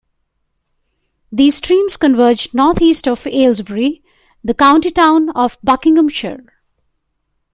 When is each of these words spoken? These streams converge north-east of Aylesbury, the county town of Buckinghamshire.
These 1.31 1.57
streams 1.57 1.95
converge 1.95 2.55
north-east 2.55 3.07
of 3.07 3.27
Aylesbury, 3.27 4.03
the 4.43 4.55
county 4.55 4.89
town 4.89 5.29
of 5.29 5.59
Buckinghamshire. 5.63 6.55